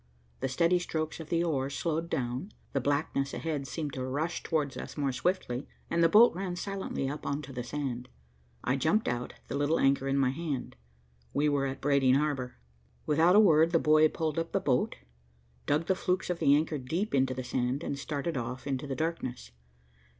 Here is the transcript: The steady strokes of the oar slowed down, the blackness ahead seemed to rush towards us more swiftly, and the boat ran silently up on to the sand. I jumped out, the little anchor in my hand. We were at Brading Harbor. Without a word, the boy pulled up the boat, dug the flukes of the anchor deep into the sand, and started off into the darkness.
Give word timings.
The 0.39 0.47
steady 0.49 0.79
strokes 0.79 1.19
of 1.19 1.29
the 1.29 1.43
oar 1.43 1.69
slowed 1.69 2.09
down, 2.09 2.51
the 2.73 2.81
blackness 2.81 3.35
ahead 3.35 3.67
seemed 3.67 3.93
to 3.93 4.03
rush 4.03 4.41
towards 4.41 4.75
us 4.75 4.97
more 4.97 5.11
swiftly, 5.11 5.67
and 5.91 6.01
the 6.01 6.09
boat 6.09 6.33
ran 6.33 6.55
silently 6.55 7.07
up 7.07 7.23
on 7.23 7.43
to 7.43 7.53
the 7.53 7.63
sand. 7.63 8.09
I 8.63 8.77
jumped 8.77 9.07
out, 9.07 9.35
the 9.47 9.55
little 9.55 9.79
anchor 9.79 10.07
in 10.07 10.17
my 10.17 10.31
hand. 10.31 10.75
We 11.35 11.49
were 11.49 11.67
at 11.67 11.81
Brading 11.81 12.15
Harbor. 12.15 12.55
Without 13.05 13.35
a 13.35 13.39
word, 13.39 13.73
the 13.73 13.77
boy 13.77 14.07
pulled 14.09 14.39
up 14.39 14.53
the 14.53 14.59
boat, 14.59 14.95
dug 15.67 15.85
the 15.85 15.93
flukes 15.93 16.31
of 16.31 16.39
the 16.39 16.55
anchor 16.55 16.79
deep 16.79 17.13
into 17.13 17.35
the 17.35 17.43
sand, 17.43 17.83
and 17.83 17.99
started 17.99 18.35
off 18.35 18.65
into 18.65 18.87
the 18.87 18.95
darkness. 18.95 19.51